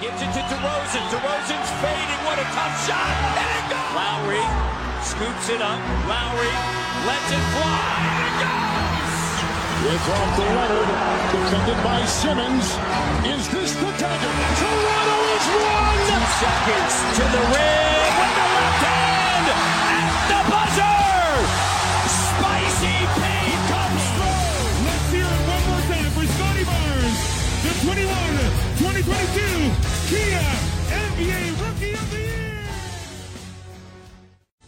[0.00, 1.04] Gives it to DeRozan.
[1.08, 2.20] DeRozan's fading.
[2.28, 3.08] What a tough shot.
[3.40, 3.90] And it goes.
[3.96, 4.44] Lowry
[5.00, 5.80] scoops it up.
[6.04, 6.52] Lowry
[7.08, 7.96] lets it fly.
[8.04, 8.84] And it goes.
[9.84, 10.88] It's off to Leonard,
[11.32, 12.66] defended by Simmons.
[13.24, 14.32] Is this the dagger?
[14.56, 16.00] Toronto is one!
[16.08, 18.53] Two seconds to the rim
[29.04, 29.70] 2022
[30.08, 30.40] Kia
[30.88, 32.64] NBA Rookie of the Year.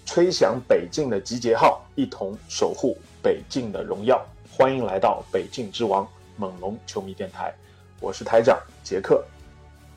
[0.04, 4.22] 吹响北境的集结号，一同守护北境的荣耀。
[4.50, 7.54] 欢迎来到北境之王猛龙球迷电台，
[7.98, 9.24] 我是台长杰克。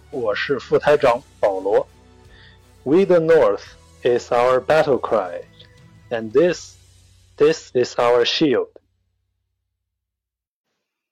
[0.09, 1.85] 我是副台长保罗。
[2.83, 3.65] We the North
[4.03, 5.41] is our battle cry,
[6.09, 6.77] and this,
[7.35, 8.69] this is our shield.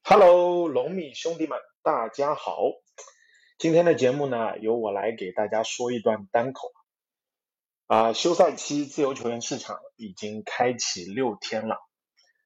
[0.03, 2.71] Hello，龙米兄弟们，大家好。
[3.57, 6.71] 今天的节目呢，由我来给大家说一段单口。
[7.87, 11.77] 啊，休赛期自由球员市场已经开启六天了，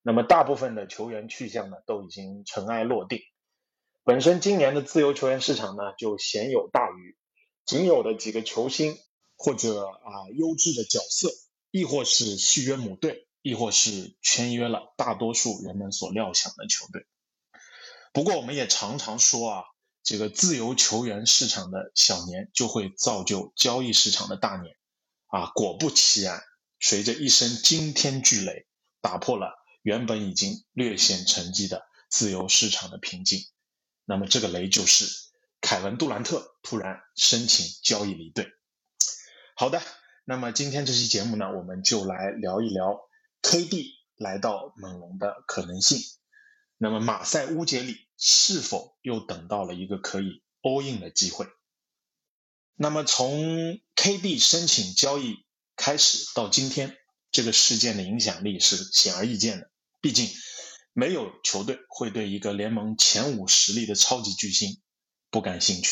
[0.04, 3.20] 那么大部分的球员去向呢，都已经尘埃落定。
[4.06, 7.18] 本身今年的自由球员市场呢，就鲜有大鱼，
[7.66, 8.96] 仅有的几个球星
[9.36, 11.28] 或者啊优质的角色，
[11.72, 17.06] 亦或是续约母队，亦或是签约了大多数人们所料想的球队。
[18.14, 19.64] 不过我们也常常说啊，
[20.04, 24.76] 这个自由球员市场的小年就会造就交易市场的大年
[25.28, 25.52] 啊。
[25.56, 26.42] 果不其然，
[26.80, 28.66] 随着一声惊天巨雷，
[29.02, 33.46] 打破了原本已经略显沉寂的自由市场的平静。
[34.06, 35.06] 那么这个雷就是
[35.62, 38.52] 凯文杜兰特突然申请交易离队。
[39.56, 39.82] 好的，
[40.26, 43.00] 那么今天这期节目呢，我们就来聊一聊
[43.44, 46.00] KD 来到猛龙的可能性。
[46.78, 51.48] 那么马赛乌杰里是否又等到了一个可以 all in 的机会？
[52.76, 55.44] 那么从 KD 申请交易
[55.76, 56.96] 开始到今天，
[57.32, 59.72] 这个事件的影响力是显而易见的。
[60.02, 60.30] 毕竟
[60.94, 64.82] 没有球队会对一个联盟前五实力的超级巨星
[65.32, 65.92] 不感兴趣，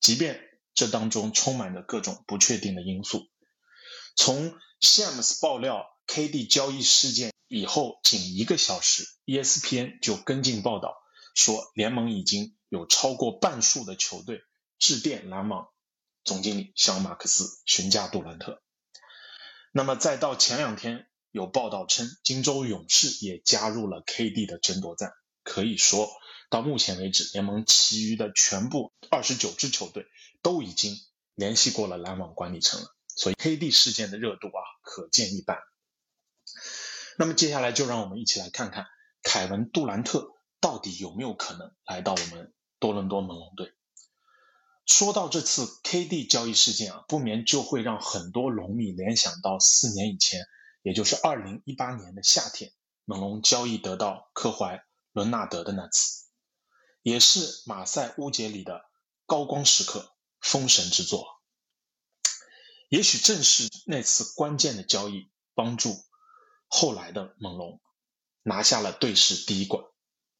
[0.00, 0.40] 即便
[0.74, 3.26] 这当中充满着各种不确定的因素。
[4.16, 10.94] 从 Shams 爆料 KD 交易事件以后，仅一个小时，ESPN 就跟进报道
[11.38, 14.42] 说，联盟已经有超过半数的球队
[14.76, 15.68] 致电篮网
[16.24, 18.60] 总经理小马克思询价杜兰特。
[19.70, 25.12] 那么再到前两天，有报道称，金州勇士也加入了 KD 的争夺战。
[25.44, 26.10] 可以说，
[26.50, 30.06] 到目前为止，联盟其余的全部二十九支球队
[30.42, 30.96] 都已经
[31.36, 32.88] 联系过了篮网管理层了。
[33.06, 35.56] 所以 KD 事件的热度啊，可见一斑。
[37.16, 38.86] 那么接下来就让我们一起来看看
[39.22, 43.72] 凯文杜兰特到底有没有可能来到我们多伦多猛龙队。
[44.86, 50.46] 说到这次 KD 交易事件啊，不免就会让很多龙迷联想到四年以前，
[50.82, 52.72] 也就是二零一八年的夏天，
[53.04, 54.82] 猛龙交易得到科怀
[55.12, 56.24] 伦纳德的那次，
[57.02, 58.80] 也是马赛乌杰里的
[59.26, 61.26] 高光时刻，封神之作。
[62.88, 65.94] 也许正是那次关键的交易，帮助
[66.66, 67.78] 后来的猛龙
[68.42, 69.84] 拿下了队史第一冠。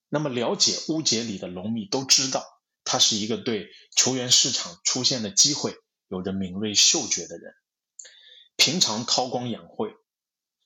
[0.09, 2.47] 那么，了解乌杰里的龙迷都知道，
[2.85, 5.77] 他是一个对球员市场出现的机会
[6.09, 7.55] 有着敏锐嗅觉的人。
[8.57, 9.95] 平常韬光养晦，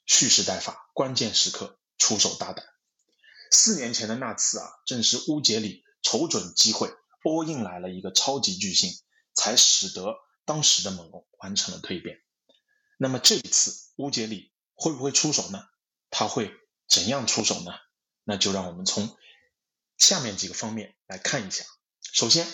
[0.07, 2.65] 蓄势待发，关键时刻出手大胆。
[3.51, 6.89] 四年前的那次啊，正是乌杰里瞅准机会
[7.25, 8.91] ，all in 来了一个超级巨星，
[9.35, 10.17] 才使得。
[10.45, 12.21] 当时的猛龙完成了蜕变，
[12.99, 15.63] 那么这一次乌杰里会不会出手呢？
[16.11, 16.53] 他会
[16.89, 17.71] 怎样出手呢？
[18.25, 19.17] 那就让我们从
[20.03, 21.65] 下面几个方面来看一下。
[22.01, 22.47] 首先，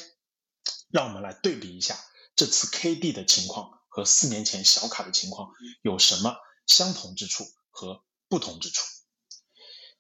[0.91, 1.99] 让我们来对比一下
[2.37, 5.51] 这次 KD 的情况和四年前小卡的情况
[5.81, 8.85] 有什么相同之处和不同之处。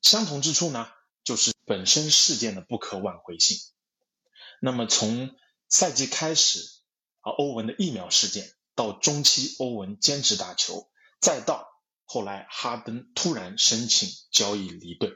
[0.02, 0.88] 相同之处呢，
[1.24, 3.56] 就是本身事件的不可挽回性。
[4.60, 5.30] 那么从
[5.68, 6.76] 赛季开始。
[7.20, 10.88] 啊欧文的疫苗事件，到中期欧文坚持打球，
[11.20, 11.66] 再到
[12.04, 15.12] 后来哈登突然申请交易离队，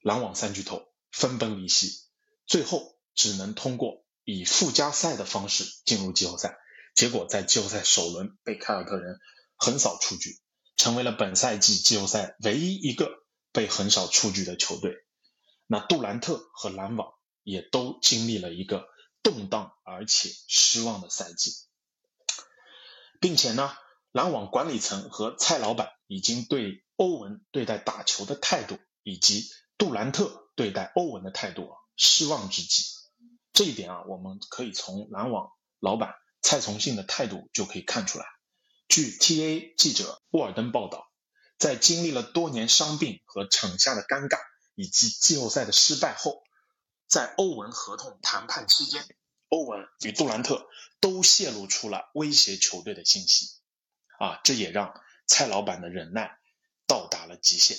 [0.00, 0.82] 篮网三巨头
[1.18, 2.04] 分崩离析，
[2.46, 6.56] 最后只能通过以附加赛的方式进入季后赛，
[6.94, 9.18] 结果在季后赛首轮被凯尔特人
[9.56, 10.38] 横扫出局，
[10.76, 13.10] 成为了本赛季季后赛唯一一个
[13.52, 14.94] 被横扫出局的球队。
[15.66, 17.12] 那杜兰特和篮网
[17.42, 18.86] 也都经历了一个。
[19.20, 21.50] 动荡而且失望的赛季，
[23.20, 23.76] 并且呢，
[24.12, 32.82] 篮网管理层和蔡老板已经对欧文对待打球的态度，以及杜兰特对待欧文的态度失望至极。
[33.52, 38.26] 这一点啊，我们可以从篮网老板蔡崇信的态度就可以看出来。
[38.88, 41.06] 据 TA 记者沃尔登报道，
[41.58, 44.40] 在经历了多年伤病和场下的尴尬，
[44.74, 46.42] 以及季后赛的失败后，
[47.06, 49.06] 在欧文合同谈判期间，
[49.50, 50.66] 欧文与杜兰特
[50.98, 53.46] 都泄露出了威胁球队的信息。
[54.18, 54.92] 啊，这也让
[55.28, 56.36] 蔡老板的忍耐
[56.88, 57.78] 到达了极限。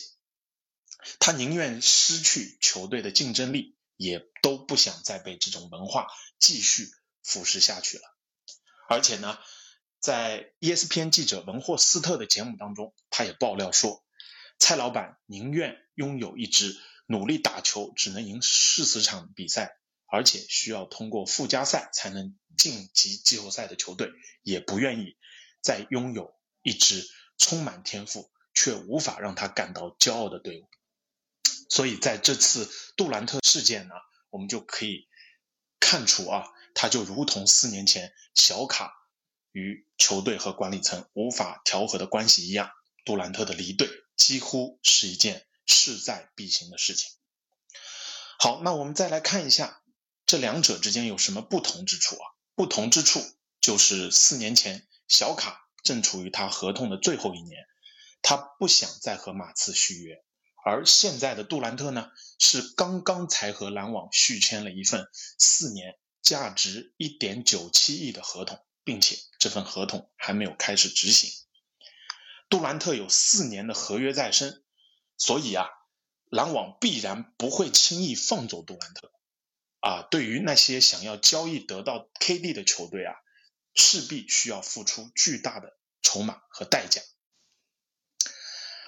[1.19, 6.07] 他宁愿失去球队的竞争力，也都不想再被这种文化
[6.40, 6.90] 继续
[7.24, 8.04] 腐蚀下去了。
[8.90, 9.38] 而且呢，
[10.00, 14.04] 在 ESPN 记者文霍斯特的节目当中，他也爆料说，
[14.57, 24.12] 蔡老板宁愿拥有一支努力打球只能赢四十场比赛，而且需要通过附加赛才能晋级季后赛的球队，
[24.42, 25.18] 也不愿意
[25.62, 27.07] 再拥有一支
[27.38, 30.68] 充满天赋却无法让他感到骄傲的队伍。
[31.69, 33.94] 所以在这次杜兰特事件呢，
[34.31, 35.07] 我们就可以
[35.80, 38.94] 看出啊，他就如同四年前小卡
[39.51, 42.71] 与球队和管理层无法调和的关系一样，
[43.06, 43.88] 杜兰特的离队
[44.18, 47.12] 几乎是一件势在必行的事情。
[48.39, 49.83] 好，那我们再来看一下
[50.25, 52.25] 这两者之间有什么不同之处啊？
[52.56, 53.22] 不同之处
[53.62, 57.65] 就是四年前小卡正处于他合同的最后一年，
[58.22, 60.24] 他不想再和马刺续约。
[60.66, 71.32] 而现在的杜兰特呢，是刚刚才和篮网续签了一份四年、价值一点九七亿的合同，并且这份合同还没有开始执行。
[72.50, 74.64] 杜兰特有四年的合约在身，
[75.18, 75.68] 所以啊，
[76.30, 79.12] 篮网必然不会轻易放走杜兰特。
[79.80, 83.16] 啊，对于那些想要交易得到 KD 的球队啊，
[83.76, 87.02] 势必需要付出巨大的筹码和代价。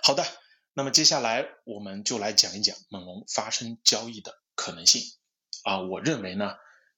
[0.04, 0.41] 好的。
[0.74, 5.04] 那么接下来我们就来讲一讲猛龙发生交易的可能性
[5.64, 6.54] 啊，我认为呢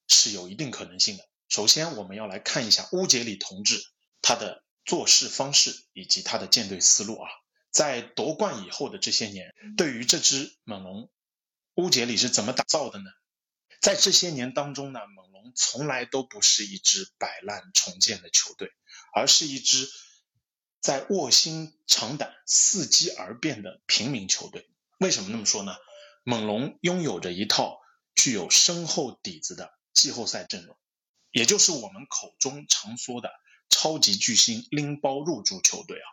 [0.07, 1.27] 是有一定可能性的。
[1.49, 3.83] 首先，我们要来看一下乌杰里同志
[4.21, 7.27] 他的做事方式以及他的建队思路啊。
[7.71, 11.09] 在夺冠以后的这些年，对于这支猛龙，
[11.73, 13.09] 乌杰里是怎么打造的呢？
[13.81, 18.69] 在这些年当中呢，猛龙从来都不是一支摆烂重建的球队，
[19.15, 19.89] 而是一支。
[20.83, 24.69] 在卧薪尝胆、伺机而变的平民球队，
[24.99, 25.73] 为什么那么说呢？
[26.25, 27.79] 猛龙拥有着一套
[28.13, 30.75] 具有深厚底子的季后赛阵容，
[31.31, 33.31] 也就是我们口中常说的
[33.69, 36.07] 超级巨星拎包入驻球队啊。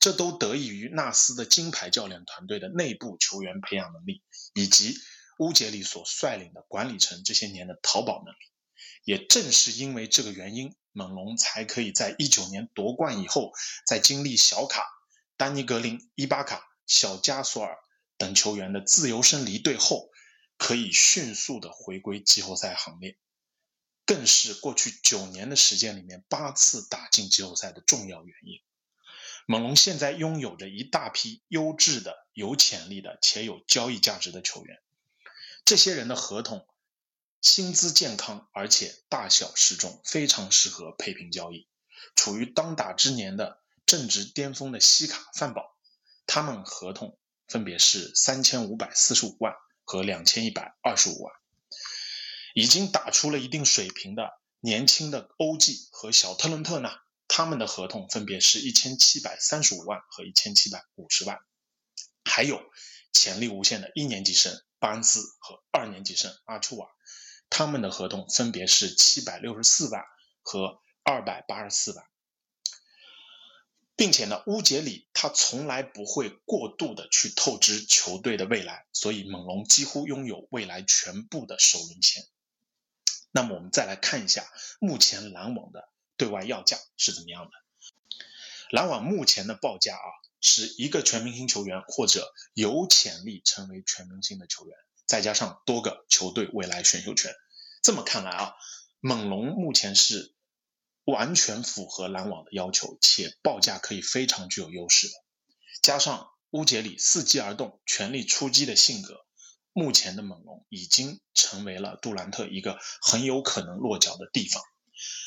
[0.00, 4.24] 这都得益于纳斯的金牌教练团队的内部球员培养能力，
[4.54, 4.96] 以及
[5.38, 8.38] 乌杰里所率领的管理层这些年的淘宝能力。
[9.04, 10.74] 也正是因为这个原因。
[10.94, 13.52] 猛龙才可以在一九年夺冠以后，
[13.84, 14.86] 在经历小卡、
[15.36, 17.76] 丹尼格林、伊巴卡、小加索尔
[18.16, 20.10] 等球员的自由身离队后，
[20.56, 23.18] 可以迅速的回归季后赛行列，
[24.06, 28.60] 更是过去九年的时间里面八次打进季后赛的重要原因。
[29.46, 34.80] 猛龙现在拥有着一大批优质的、有潜力的且有交易价值的球员，
[35.64, 36.64] 这些人的合同。
[37.44, 41.68] 薪资健康，而且大小适中，非常适合配平交易。
[42.16, 45.76] 处于当打之年的正值巅峰的西卡、范宝，
[46.26, 49.52] 他们合同分别是三千五百四十五万
[49.84, 51.34] 和两千一百二十五万。
[52.54, 56.88] 已经打出了一定水平的年轻的欧记和小特伦特呢，
[57.28, 61.38] 他们的合同分别是一千七百三十五万和一千七百五十万。
[62.24, 62.62] 还有
[63.12, 66.88] 潜力无限的一年级生巴恩斯和二年级生阿丘瓦。
[67.50, 70.04] 他们的合同分别是七百六十四万
[70.42, 72.04] 和二百八十四万，
[73.96, 82.24] 并且呢，乌杰里他从来不会过度的去透支球队的未来，所以猛龙几乎拥有未来全部的首轮签。
[83.30, 84.46] 那么我们再来看一下
[84.80, 87.50] 目前篮网的对外要价是怎么样的。
[88.70, 90.08] 篮网目前的报价啊，
[90.40, 97.32] 是一个全明星球员或者有潜力成为全明星的球员，再加上多个球队未来选秀权。
[97.82, 98.52] 这么看来啊，
[99.00, 100.34] 猛龙目前是
[101.04, 105.12] 完全符合篮网的要求，且报价可以非常具有优势的。
[105.82, 109.26] 加上乌杰里伺机而动、全力出击的性格，
[109.72, 114.62] 目前的猛龙已经成为了杜兰特一个很有可能落脚的地方。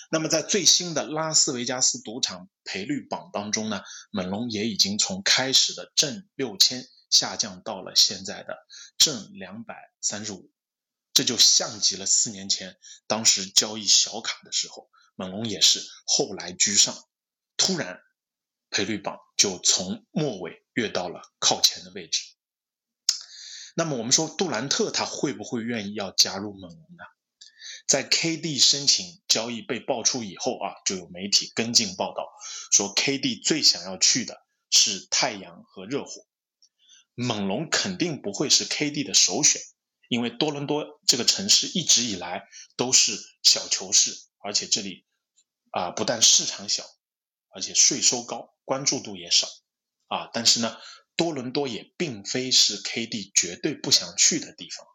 [0.10, 8.66] 那么在最新的拉斯维加斯赌场赔率榜当中呢，猛龙也已经从开始的正六千下降到了现在的
[8.98, 10.52] 正两百三十五。
[11.14, 16.96] 这就像极了四年前当时交易小卡的时候，猛龙也是后来居上，
[17.58, 18.00] 突然
[18.70, 22.22] 赔率榜就从末尾跃到了靠前的位置。
[23.76, 27.04] 那么我们说杜兰特他会不会愿意要加入猛龙呢？
[27.88, 32.28] 在 KD 申请交易被爆出以后啊，就有媒体跟进报道
[32.72, 36.27] 说，KD 最想要去的是太阳和热火，
[37.20, 39.60] 猛龙肯定不会是 KD 的首选，
[40.08, 45.04] 因为多伦多这个城市一直以来都是小球市，而且这里
[45.72, 46.86] 啊不但市场小，
[47.50, 49.48] 而且税收高，关注度也少
[50.06, 50.30] 啊。
[50.32, 50.78] 但是呢，
[51.16, 54.86] 多伦多也并非是 KD 绝对不想去的地方，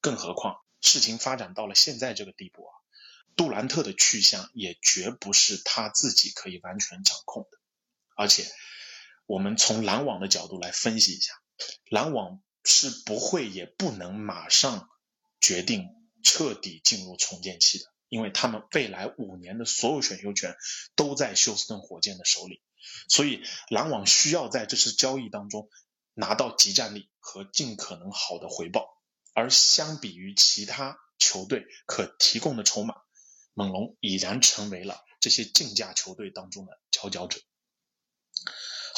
[0.00, 0.58] 更何况。
[0.80, 2.70] 事情发展到了现在这个地步啊，
[3.34, 7.58] 杜兰特的去向也绝不是他自己可以完全掌控的。
[8.14, 8.46] 而且，
[9.24, 11.32] 我们从篮网的角度来分析一下，
[11.90, 14.88] 篮网是不会也不能马上
[15.40, 15.88] 决定
[16.22, 20.56] 彻底进入重建期的，因为他们未来五年的所有选秀权
[20.94, 22.62] 都在休斯顿火箭的手里，
[23.08, 25.68] 所以篮网需要在这次交易当中
[26.14, 28.88] 拿到集战力和尽可能好的回报。
[29.34, 32.94] 而相比于其他球队可提供的筹码，
[33.52, 37.38] 猛龙已然成为了这些竞价球队当中的佼佼者。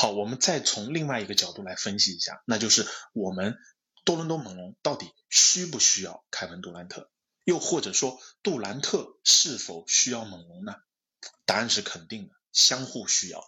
[0.00, 3.56] 好，我们再从另外一个角度来分析一下，那就是我们
[4.04, 7.10] 多伦多猛龙到底需不需要凯文杜兰特，
[7.42, 10.76] 又或者说杜兰特是否需要猛龙呢？
[11.46, 13.42] 答案是肯定的，相互需要。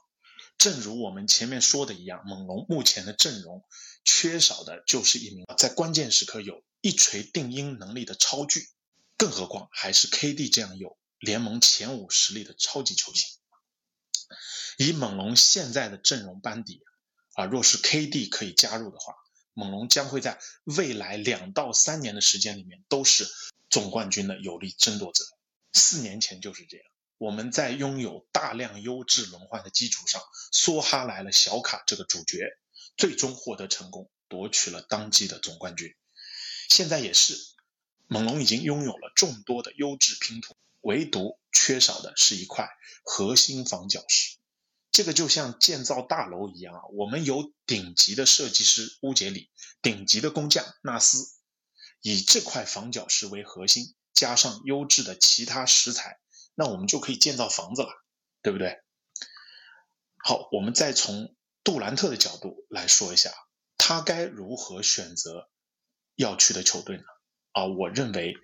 [0.58, 3.64] 正如我们前面说的一样，猛龙目前的阵容
[4.04, 6.64] 缺少的就是一名在关键时刻有。
[6.80, 8.70] 一锤定音能力的超巨，
[9.16, 13.38] 更何况还是 KD 这样有联盟前五实力的超级球星。
[14.78, 16.82] 以猛龙现在的阵容班底
[17.34, 19.14] 啊，若是 KD 可以加入的话，
[19.54, 23.28] 猛龙将会在未来两到三年的时间里面都是
[23.68, 25.24] 总冠军的有力争夺者。
[25.72, 26.86] 四年前就是这样，
[27.18, 30.22] 我们在拥有大量优质轮换的基础上，
[30.52, 32.56] 梭哈来了小卡这个主角，
[32.96, 35.94] 最终获得成功，夺取了当季的总冠军。
[36.68, 37.36] 现在也是，
[38.06, 42.68] 猛龙已经拥有了众多的优质拼图，唯独缺少的是一块
[43.02, 44.36] 核心防角石。
[44.90, 49.50] 这个就像建造大楼一样啊，我们有顶级的设计师乌杰里，
[49.82, 51.32] 顶级的工匠纳斯，
[52.02, 56.18] 以这块防角石为核心，加上优质的其他石材，
[56.54, 57.90] 那我们就可以建造房子了，
[58.42, 58.80] 对不对？
[60.18, 63.32] 好，我们再从杜兰特的角度来说一下，
[63.78, 65.48] 他该如何选择。
[66.16, 67.04] 要去的球队呢？
[67.52, 68.34] 啊，我认为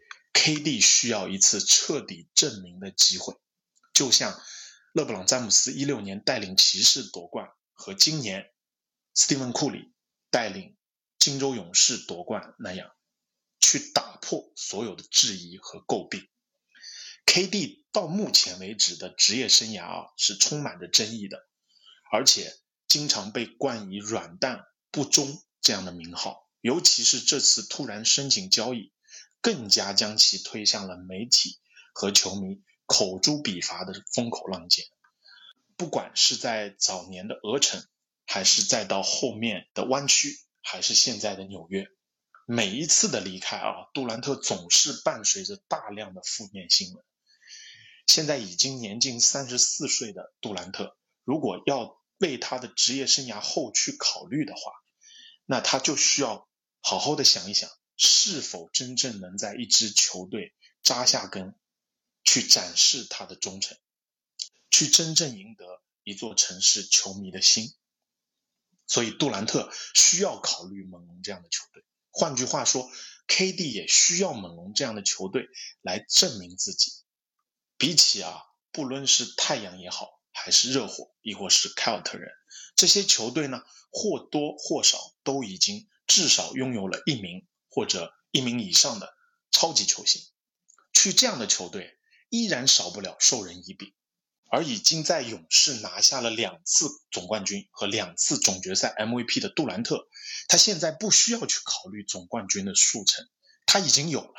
[0.46, 3.34] KD 需要一次彻底证明的机会，
[3.92, 4.40] 就像
[4.92, 8.52] 勒布朗詹姆斯一六年带领骑士夺冠，和今年
[9.12, 9.92] 斯蒂芬库里
[10.30, 10.76] 带领
[11.18, 12.92] 金州勇士夺冠那样，
[13.58, 16.28] 去打破所有的质疑和诟病。
[17.26, 21.48] KD 到目前为止的职业生涯啊，是充满着争议的，
[22.12, 26.48] 而且经常被冠以“软蛋不忠”这样的名号。
[26.60, 28.92] 尤其是这次突然申请交易，
[29.40, 31.58] 更加将其推向了媒体
[31.92, 34.84] 和球迷口诛笔伐的风口浪尖。
[35.76, 37.84] 不管是在早年的鹅城，
[38.26, 41.86] 还是再到后面的湾区，还是现在的纽约，
[42.46, 47.04] 每一次的离开啊，杜兰特总是伴随着大量的负面新闻。
[48.06, 54.72] 现在已经年近三十四岁的杜兰特，如果要为他的职业生涯后去考虑的话，
[55.44, 56.48] 那他就需要。
[56.88, 61.54] 好好的想一想，是否真正能在一支球队扎下根，
[62.24, 63.78] 去展示他的忠诚，
[64.70, 67.74] 去真正赢得一座城市球迷的心。
[68.86, 71.84] 所以杜兰特需要考虑猛龙这样的球队。
[72.10, 72.90] 换句话说
[73.28, 75.48] ，KD 也需要猛龙这样的球队
[75.80, 76.92] 来证明自己。
[77.78, 82.30] 比起啊，不论是太阳也好，还是热火，亦或是凯尔特人，
[82.76, 85.88] 这些球队呢，或多或少都已经。
[86.08, 87.44] 至少拥有了一名
[87.76, 89.14] 或者一名以上的
[89.50, 90.23] 超级球星，
[90.95, 91.99] 去这样的球队
[92.30, 93.92] 依然少不了授人以柄。
[94.49, 100.09] 而已经在勇士拿下了两次总冠军和两次总决赛 MVP 的杜兰特，
[100.49, 103.28] 他现在不需要去考虑总冠军的数成，
[103.66, 104.35] 他已经有了。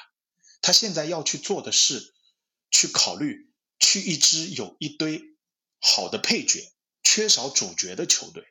[0.61, 2.15] 他现在要去做的是，
[2.71, 5.21] 去考虑去一支有一堆
[5.79, 8.47] 好的配角、缺少主角的球队。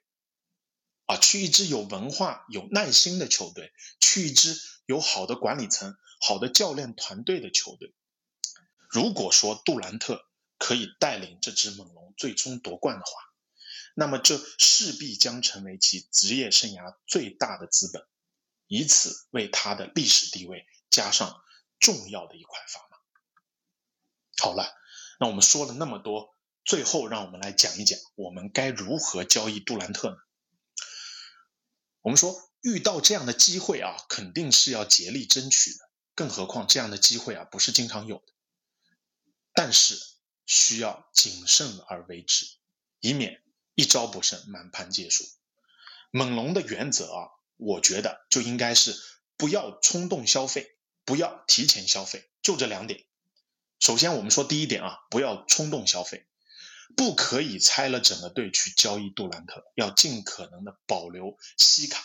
[1.07, 7.95] 啊，去一支有文化、有耐心的球队，去一支有好的管理层、好的教练团队的球队。
[8.89, 10.27] 如果说杜兰特
[10.59, 13.11] 可以带领这支猛龙最终夺冠的话，
[13.95, 18.07] 那么这势必将成为其职业生涯最大的资本，
[18.67, 21.43] 以此为他的历史地位加上
[21.81, 22.97] 重要的一块砝码。
[24.39, 24.73] 好了，
[25.19, 30.17] 那我们说了那么多，最后让我们来讲一讲，我们该如何交易杜兰特呢？
[32.03, 35.89] 我们说遇到这样的机会啊，肯定是要竭力争取的。
[36.17, 38.25] 更何况这样的机会啊，不是经常有的。
[39.55, 39.97] 但是
[40.47, 42.45] 需要谨慎而为之，
[42.99, 43.41] 以免
[43.77, 45.25] 一招不慎满盘皆输。
[46.11, 49.01] 猛龙的原则啊，我觉得就应该是
[49.37, 53.05] 不要冲动消费，不要提前消费，就这两点。
[53.79, 56.27] 首先，我们说第一点啊，不要冲动消费，
[56.97, 62.03] 不可以拆了整个队去交易杜兰特，要尽可能的保留西卡、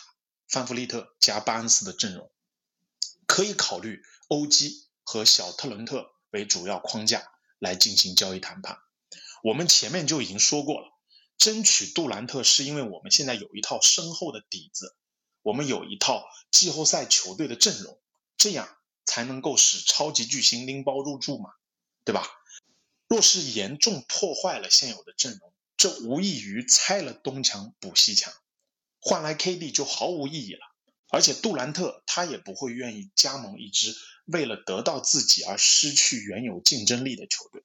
[0.52, 2.30] 范弗利特加巴恩斯的阵容，
[3.26, 8.78] 可以考虑欧基和小特伦特为主要框架来进行交易谈判。
[9.42, 10.88] 我们前面就已经说过了。
[11.38, 14.94] 争取杜兰特是因为我们现在有一套深厚的底子，
[15.40, 17.98] 我们有一套季后赛球队的阵容，
[18.36, 18.68] 这样
[19.06, 21.50] 才能够使超级巨星拎包入住嘛，
[22.04, 22.28] 对吧？
[23.08, 28.32] 若是严重破坏了现有的阵容，这无异于拆了东墙补西墙，
[29.02, 30.60] 换来 KD 就毫无意义了。
[31.10, 33.94] 而且杜兰特他也不会愿意加盟一支
[34.24, 37.62] 为了得到自己而失去原有竞争力的球队，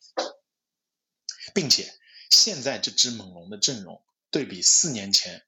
[1.53, 1.93] 并且。
[2.29, 5.45] 现在这支猛龙的阵容对比四年前，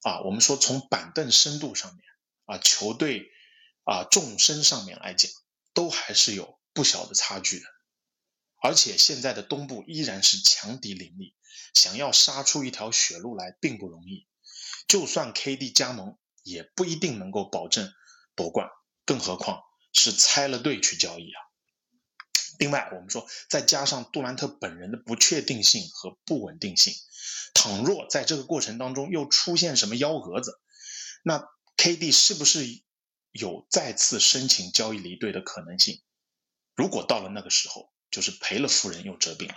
[0.00, 2.02] 啊，我们说从板凳深度上面，
[2.46, 3.30] 啊，球队
[3.84, 5.30] 啊纵深上面来讲，
[5.74, 7.66] 都还是有不小的差距的。
[8.62, 11.36] 而且现在的东部依然是强敌林立，
[11.74, 14.26] 想要杀出一条血路来并不容易。
[14.88, 17.92] 就算 KD 加盟，也不一定能够保证
[18.34, 18.68] 夺冠，
[19.04, 19.62] 更何况
[19.92, 21.40] 是拆了队去交易啊。
[22.58, 26.94] 另外，我们说，再加上杜兰特本人的不确定性和不稳定性，
[27.54, 30.60] 倘若在这个过程当中又出现什么幺蛾子，
[31.24, 31.42] 那
[31.76, 32.66] KD 是不是
[33.32, 36.02] 有再次申请交易离队的可能性？
[36.74, 39.54] 如果到了那个时候，就是赔了夫人又折兵了。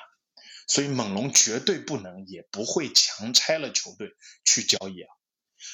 [0.67, 5.13] 所以，猛龙绝对不能也不会强拆了球队去交易啊。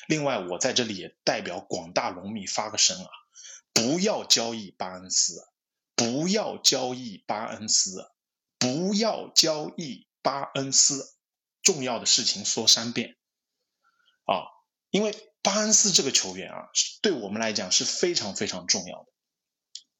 [0.08, 3.10] 另外，我在这里也代表广大龙迷发个声啊，
[3.74, 5.48] 不要交易巴恩斯。
[5.94, 8.10] 不要交易巴恩斯，
[8.58, 11.16] 不要交易巴恩斯。
[11.62, 13.18] 重要的事情说三遍
[14.26, 14.50] 啊！
[14.90, 16.70] 因为巴恩斯这个球员啊，
[17.04, 19.12] 对我们来讲是非常非常重要的。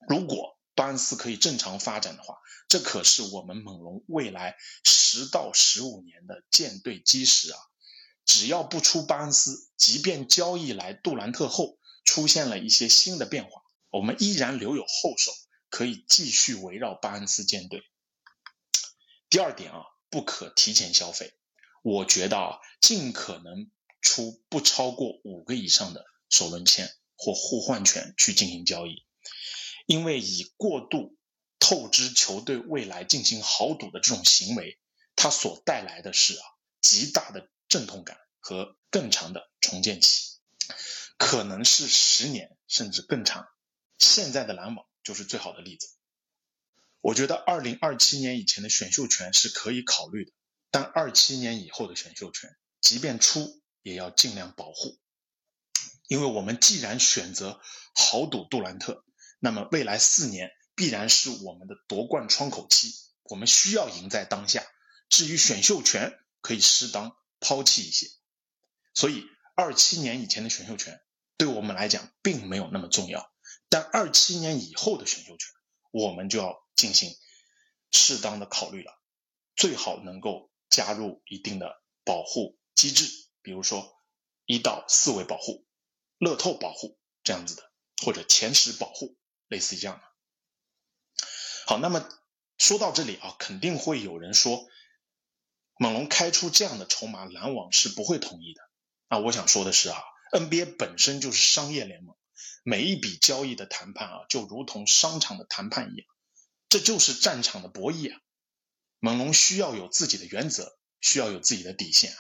[0.08, 7.60] 如果巴恩斯可以正常发展的话，这可是我们猛龙未来十到十五年的舰队基石啊！
[8.26, 15.32] 只要不出巴恩斯，即便交易来杜兰特后出现了一些新的变化，我们依然留有后手。
[15.70, 17.82] 可以继续围绕巴恩斯舰队。
[19.30, 21.34] 第二点啊，不可提前消费。
[21.82, 29.06] 我觉得啊，尽可能出不超过五个以上的首轮签或互换权去进行交易，
[29.86, 31.18] 因为以过度
[31.60, 34.80] 透支球队未来进行豪赌的这种行为，
[35.16, 36.44] 它所带来的是啊
[36.82, 40.38] 极大的阵痛感和更长的重建期，
[41.18, 43.48] 可能是十年甚至更长。
[43.98, 44.86] 现在的篮网。
[45.04, 45.90] 就是最好的例子。
[47.02, 50.32] 我觉得二零二七年以前的选秀权是可以考虑的，
[50.70, 55.00] 但二七年以后的选秀权，即便出也要尽量保护，
[56.08, 57.60] 因为我们既然选择
[57.96, 59.04] 豪赌杜兰特，
[59.44, 64.64] 那么未来四年必然是我们的夺冠窗口期，我们需要赢在当下。
[65.10, 68.08] 至于选秀权，可以适当抛弃一些。
[68.94, 69.26] 所以
[69.56, 71.02] 二七年以前的选秀权
[71.38, 73.34] 对我们来讲并没有那么重要。
[73.68, 75.50] 但二七年以后的选秀权，
[75.90, 77.16] 我们就要进行
[77.90, 78.92] 适当的考虑了，
[79.56, 83.10] 最好能够加入一定的保护机制，
[83.42, 83.92] 比如说
[84.46, 85.66] 一到四位保护、
[86.20, 87.72] 乐透保护这样子的，
[88.06, 89.18] 或者前十保护，
[89.52, 90.04] 类似这样的。
[91.68, 92.08] 好，那么
[92.58, 94.66] 说到这里啊，肯定会有人说，
[95.78, 98.62] 猛龙开出这样的筹码，篮网是不会同意的。
[99.10, 102.16] 那我想说的是啊，NBA 本身就是商业联盟。
[102.64, 106.08] 每一笔交易的谈判啊，就如同商场的谈判一样，
[106.70, 108.22] 这就是战场的博弈啊。
[109.00, 112.18] 猛龙需要有自己的原则，需要有自己的底线啊。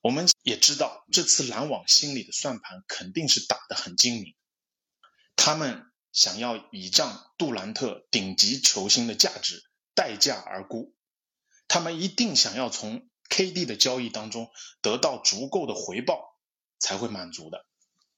[0.00, 4.34] 我们也知道，这次篮网心里的算盘肯定是打得很精明，
[5.36, 10.94] 他们想要倚仗杜兰特顶级球星的价值，待价而沽，
[11.68, 14.50] 他们一定想要从 KD 的交易当中
[14.82, 16.38] 得到足够的回报，
[16.78, 17.64] 才会满足的。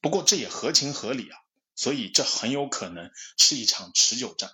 [0.00, 1.38] 不过这也合情合理啊，
[1.76, 4.50] 所以这很有可能是一场持久战，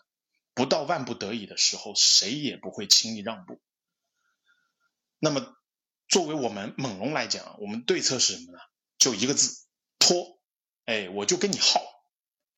[0.55, 3.61] 不到万不得已的时候，谁也不会轻易让步。
[5.18, 5.57] 那么，
[6.09, 8.59] 作为我们猛龙来讲，我们对策是什么呢？
[8.98, 9.64] 就一个字：
[9.98, 10.38] 拖。
[10.85, 11.81] 哎，我就跟你耗，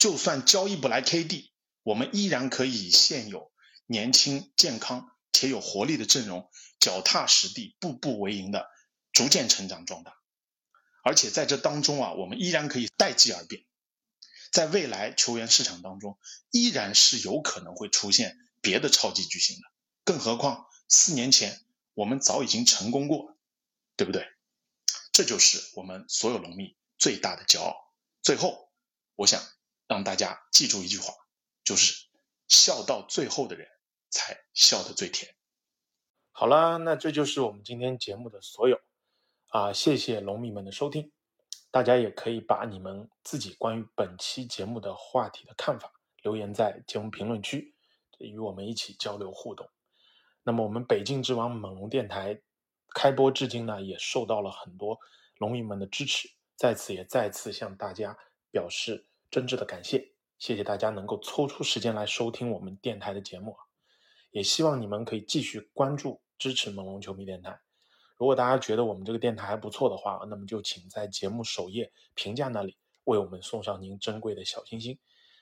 [0.03, 1.53] 就算交易不来 KD，
[1.85, 3.53] 我们依然可以现有
[3.87, 8.69] 年轻、健康且有活力的阵容，脚踏实地、步步为营的
[9.13, 10.17] 逐渐成长壮大。
[11.05, 13.63] 而且在这当中啊，我们依然可以待机而变，
[14.51, 16.19] 在未来球员市场当中，
[16.51, 19.63] 依然是有可能会出现别的超级巨星的。
[20.03, 21.61] 更何况四年前
[21.95, 23.37] 我们早已经成功过，
[23.95, 24.27] 对不对？
[25.13, 27.77] 这就是我们所有龙迷最大的骄傲。
[28.21, 28.69] 最后，
[29.15, 29.41] 我想
[29.93, 31.13] 让大家记住一句话，
[31.63, 32.09] 就是
[32.49, 33.69] 笑到最后的人
[34.09, 35.37] 才笑得最甜。
[36.31, 38.81] 好了，那这就是我们今天节目的所有
[39.49, 41.13] 啊，谢谢龙迷们的收听。
[41.71, 47.75] 大家也可以把你们自己关于本期节目的话题的看法留言在节目评论区，
[48.19, 49.69] 与我们一起交流互动。
[50.43, 52.41] 那么，我们北境之王猛龙电台
[52.95, 54.99] 开播至今呢，也受到了很多
[55.37, 58.17] 龙迷们的支持，在此也再次向大家
[58.51, 60.13] 表示真挚的感谢。
[60.39, 63.57] 谢谢大家能够抽出时间来收听我们电台的节目，
[64.31, 67.59] 也希望你们可以继续关注支持猛龙球迷电台。
[68.19, 74.99] 如果大家觉得我们这个电台还不错的话，那么就请在节目首页评价那里为我们送上您珍贵的小心心，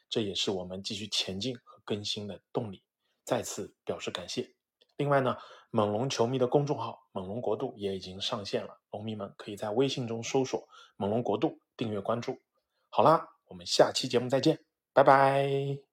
[0.08, 2.84] 这也是我们继续前进和更新的动力。
[3.24, 4.54] 再次表示感谢。
[4.96, 5.36] 另外呢，
[5.70, 12.38] 猛龙球迷的公众号“猛龙国度”也已经上线了，龙迷们可以在微信中搜索“猛龙国度”订阅关注。
[12.88, 14.58] 好啦，我们下期节目再见，
[14.94, 15.89] 拜拜。